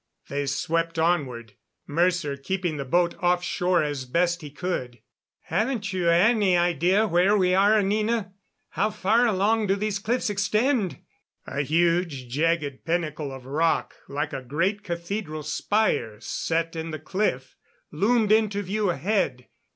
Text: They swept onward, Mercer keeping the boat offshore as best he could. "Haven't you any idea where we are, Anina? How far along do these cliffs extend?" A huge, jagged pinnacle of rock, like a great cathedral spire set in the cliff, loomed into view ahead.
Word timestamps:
They 0.29 0.47
swept 0.47 0.97
onward, 0.97 1.53
Mercer 1.85 2.35
keeping 2.35 2.77
the 2.77 2.85
boat 2.85 3.13
offshore 3.21 3.83
as 3.83 4.05
best 4.05 4.41
he 4.41 4.49
could. 4.49 4.97
"Haven't 5.41 5.93
you 5.93 6.09
any 6.09 6.57
idea 6.57 7.05
where 7.05 7.37
we 7.37 7.53
are, 7.53 7.77
Anina? 7.77 8.33
How 8.69 8.89
far 8.89 9.27
along 9.27 9.67
do 9.67 9.75
these 9.75 9.99
cliffs 9.99 10.31
extend?" 10.31 10.97
A 11.45 11.61
huge, 11.61 12.29
jagged 12.29 12.83
pinnacle 12.83 13.31
of 13.31 13.45
rock, 13.45 13.93
like 14.09 14.33
a 14.33 14.41
great 14.41 14.81
cathedral 14.83 15.43
spire 15.43 16.19
set 16.19 16.75
in 16.75 16.89
the 16.89 16.97
cliff, 16.97 17.55
loomed 17.91 18.31
into 18.31 18.63
view 18.63 18.89
ahead. 18.89 19.49